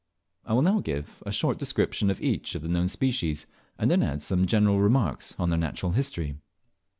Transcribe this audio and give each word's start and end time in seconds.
I 0.45 0.53
will 0.53 0.63
now 0.63 0.79
give 0.79 1.21
a 1.27 1.31
short 1.31 1.59
description 1.59 2.09
of 2.09 2.19
each 2.21 2.55
of 2.55 2.63
the 2.63 2.67
known 2.69 2.87
species, 2.87 3.45
and 3.77 3.91
then 3.91 4.01
add 4.01 4.23
some 4.23 4.47
general 4.47 4.79
remarks 4.79 5.35
on 5.37 5.51
their 5.51 5.59
natural 5.59 5.91
history. 5.91 6.37